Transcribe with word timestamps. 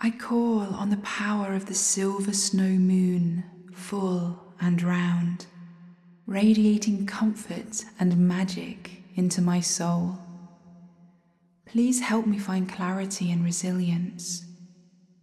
I 0.00 0.12
call 0.12 0.60
on 0.60 0.90
the 0.90 0.98
power 0.98 1.54
of 1.54 1.66
the 1.66 1.74
silver 1.74 2.32
snow 2.32 2.68
moon, 2.68 3.42
full 3.72 4.54
and 4.60 4.80
round, 4.80 5.46
radiating 6.24 7.04
comfort 7.04 7.84
and 7.98 8.16
magic 8.16 9.02
into 9.16 9.42
my 9.42 9.58
soul. 9.58 10.16
Please 11.66 11.98
help 11.98 12.28
me 12.28 12.38
find 12.38 12.68
clarity 12.68 13.32
and 13.32 13.44
resilience. 13.44 14.44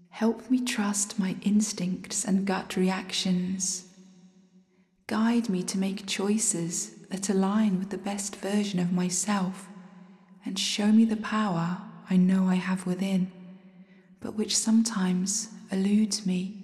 Help 0.09 0.49
me 0.49 0.59
trust 0.59 1.18
my 1.18 1.38
instincts 1.42 2.26
and 2.26 2.46
gut 2.46 2.76
reactions. 2.76 3.86
Guide 5.07 5.48
me 5.48 5.64
to 5.64 5.78
make 5.78 6.05
choices 6.05 6.96
that 7.10 7.30
align 7.30 7.80
with 7.80 7.92
the 7.92 7.98
best 7.98 8.36
version 8.36 8.82
of 8.82 8.92
myself 8.92 9.70
and 10.44 10.60
show 10.60 10.88
me 10.88 11.05
the 11.05 11.16
power 11.16 11.78
I 12.10 12.18
know 12.18 12.50
I 12.50 12.55
have 12.55 12.86
within 12.86 13.32
but 14.26 14.34
which 14.34 14.57
sometimes 14.57 15.50
eludes 15.71 16.25
me. 16.25 16.57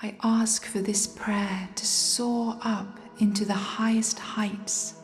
I 0.00 0.16
ask 0.22 0.64
for 0.66 0.78
this 0.78 1.08
prayer 1.08 1.68
to 1.74 1.84
soar 1.84 2.60
up 2.62 3.00
into 3.18 3.44
the 3.44 3.54
highest 3.54 4.20
heights, 4.20 4.94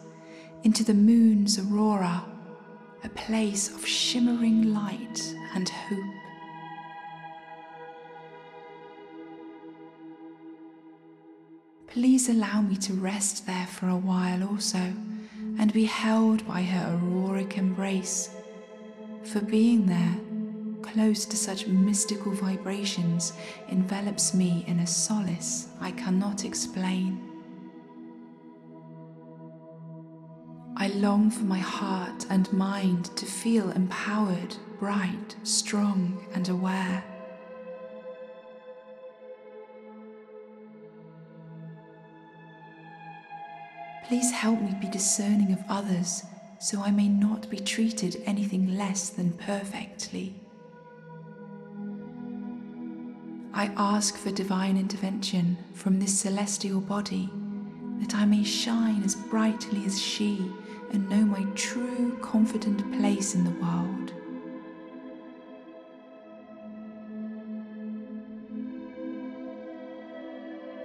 into 0.62 0.84
the 0.84 0.94
moon's 0.94 1.58
aurora 1.58 2.24
a 3.04 3.08
place 3.10 3.68
of 3.68 3.86
shimmering 3.86 4.72
light 4.72 5.34
and 5.54 5.68
hope. 5.68 5.98
Please 11.86 12.30
allow 12.30 12.62
me 12.62 12.76
to 12.76 12.94
rest 12.94 13.46
there 13.46 13.66
for 13.66 13.88
a 13.88 13.96
while 13.96 14.42
also 14.42 14.92
and 15.58 15.72
be 15.72 15.84
held 15.84 16.46
by 16.48 16.62
her 16.62 16.98
auroric 16.98 17.58
embrace. 17.58 18.30
For 19.22 19.40
being 19.40 19.86
there, 19.86 20.16
close 20.82 21.26
to 21.26 21.36
such 21.36 21.66
mystical 21.66 22.32
vibrations, 22.32 23.34
envelops 23.68 24.32
me 24.32 24.64
in 24.66 24.80
a 24.80 24.86
solace 24.86 25.68
I 25.78 25.90
cannot 25.92 26.44
explain. 26.44 27.33
I 30.76 30.88
long 30.88 31.30
for 31.30 31.44
my 31.44 31.60
heart 31.60 32.26
and 32.28 32.52
mind 32.52 33.16
to 33.16 33.26
feel 33.26 33.70
empowered, 33.70 34.56
bright, 34.80 35.36
strong, 35.44 36.26
and 36.34 36.48
aware. 36.48 37.04
Please 44.08 44.32
help 44.32 44.60
me 44.60 44.74
be 44.80 44.88
discerning 44.88 45.52
of 45.52 45.62
others 45.68 46.24
so 46.58 46.82
I 46.82 46.90
may 46.90 47.08
not 47.08 47.48
be 47.48 47.58
treated 47.58 48.20
anything 48.26 48.76
less 48.76 49.10
than 49.10 49.32
perfectly. 49.32 50.34
I 53.52 53.70
ask 53.76 54.16
for 54.16 54.32
divine 54.32 54.76
intervention 54.76 55.56
from 55.72 56.00
this 56.00 56.18
celestial 56.18 56.80
body 56.80 57.30
that 58.00 58.16
I 58.16 58.24
may 58.24 58.42
shine 58.42 59.04
as 59.04 59.14
brightly 59.14 59.84
as 59.86 60.02
she 60.02 60.50
and 60.92 61.08
know 61.08 61.24
my 61.24 61.44
true 61.54 62.18
confident 62.20 62.98
place 62.98 63.34
in 63.34 63.44
the 63.44 63.50
world. 63.50 64.12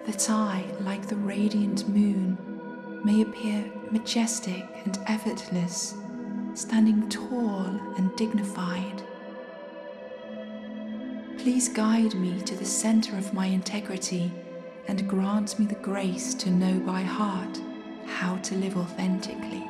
That 0.06 0.30
I, 0.30 0.66
like 0.82 1.08
the 1.08 1.16
radiant 1.16 1.88
moon, 1.88 2.38
may 3.04 3.22
appear 3.22 3.72
majestic 3.92 4.66
and 4.86 5.00
effortless, 5.08 5.96
standing 6.56 7.08
tall 7.10 7.68
and 7.98 8.16
dignified. 8.16 9.04
Please 11.38 11.70
guide 11.70 12.16
me 12.16 12.42
to 12.42 12.56
the 12.56 12.66
center 12.66 13.16
of 13.18 13.34
my 13.34 13.46
integrity 13.46 14.32
and 14.88 15.08
grant 15.08 15.58
me 15.60 15.66
the 15.66 15.76
grace 15.76 16.34
to 16.34 16.50
know 16.50 16.80
by 16.80 17.02
heart 17.02 17.60
how 18.06 18.36
to 18.38 18.56
live 18.56 18.76
authentically. 18.76 19.64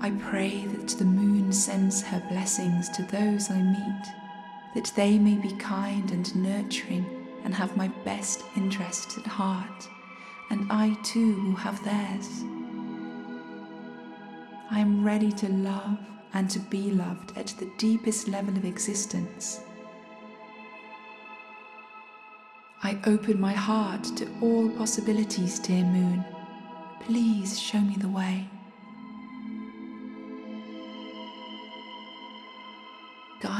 I 0.00 0.10
pray 0.10 0.64
that 0.64 0.96
the 0.96 1.04
moon 1.04 1.52
sends 1.52 2.02
her 2.02 2.22
blessings 2.30 2.88
to 2.90 3.02
those 3.02 3.50
I 3.50 3.60
meet, 3.60 4.04
that 4.76 4.92
they 4.94 5.18
may 5.18 5.34
be 5.34 5.50
kind 5.56 6.08
and 6.12 6.36
nurturing 6.36 7.04
and 7.42 7.52
have 7.52 7.76
my 7.76 7.88
best 8.04 8.44
interests 8.56 9.18
at 9.18 9.26
heart, 9.26 9.88
and 10.50 10.70
I 10.70 10.96
too 11.02 11.42
will 11.42 11.56
have 11.56 11.82
theirs. 11.84 12.44
I 14.70 14.78
am 14.78 15.04
ready 15.04 15.32
to 15.32 15.48
love 15.48 15.98
and 16.32 16.48
to 16.50 16.60
be 16.60 16.92
loved 16.92 17.36
at 17.36 17.48
the 17.58 17.70
deepest 17.76 18.28
level 18.28 18.56
of 18.56 18.64
existence. 18.64 19.60
I 22.84 22.98
open 23.04 23.40
my 23.40 23.52
heart 23.52 24.04
to 24.16 24.28
all 24.40 24.68
possibilities, 24.70 25.58
dear 25.58 25.84
moon. 25.84 26.24
Please 27.00 27.58
show 27.58 27.80
me 27.80 27.96
the 27.96 28.08
way. 28.08 28.46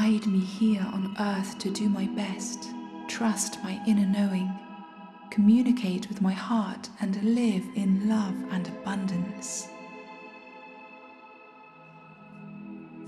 Guide 0.09 0.25
me 0.25 0.39
here 0.39 0.81
on 0.91 1.15
earth 1.19 1.59
to 1.59 1.69
do 1.69 1.87
my 1.87 2.07
best, 2.07 2.69
trust 3.07 3.63
my 3.63 3.79
inner 3.87 4.07
knowing, 4.07 4.51
communicate 5.29 6.09
with 6.09 6.19
my 6.19 6.31
heart, 6.31 6.89
and 6.99 7.21
live 7.21 7.63
in 7.75 8.09
love 8.09 8.33
and 8.49 8.67
abundance. 8.69 9.67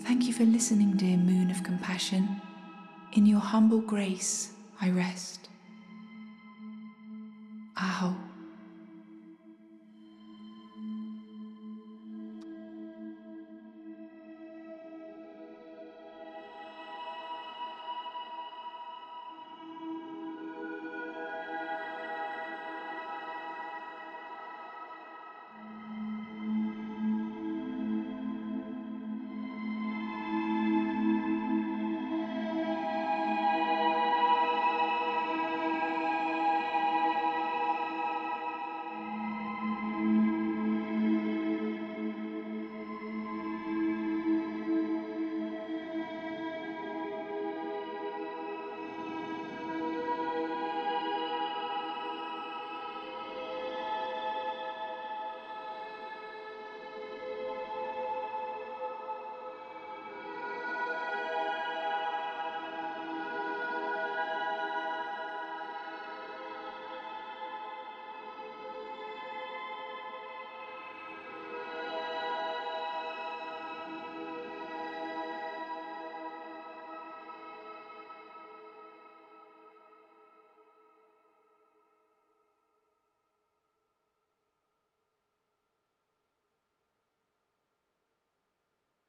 Thank 0.01 0.27
you 0.27 0.33
for 0.33 0.43
listening, 0.43 0.91
dear 0.91 1.17
moon 1.17 1.49
of 1.49 1.63
compassion. 1.63 2.39
In 3.13 3.25
your 3.25 3.39
humble 3.39 3.81
grace, 3.81 4.51
I 4.79 4.91
rest. 4.91 5.49
Aho. 7.77 8.15